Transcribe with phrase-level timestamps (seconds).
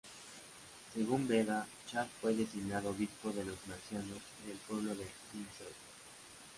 [0.95, 5.67] Según Beda, Chad fue designado obispo de los Mercianos y del pueblo de Lindsey".